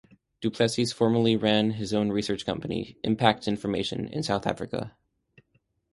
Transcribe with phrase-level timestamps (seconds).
[0.39, 4.97] Du Plessis formerly ran his own research company, Impact Information, in South Africa.